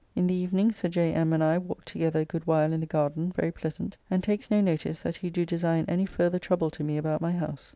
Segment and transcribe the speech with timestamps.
[0.15, 1.13] In the evening Sir J.
[1.13, 1.31] M.
[1.31, 4.59] and I walked together a good while in the garden, very pleasant, and takes no
[4.59, 7.69] notice that he do design any further trouble to me about my house.